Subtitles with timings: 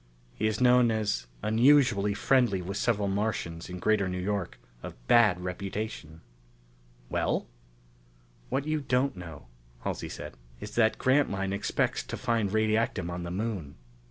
[0.33, 5.39] He is known as unusually friendly with several Martians in Greater New York of bad
[5.39, 6.21] reputation."
[7.09, 7.45] "Well?"
[8.49, 9.45] "What you don't know,"
[9.81, 13.75] Halsey said, "is that Grantline expects to find radiactum on the Moon."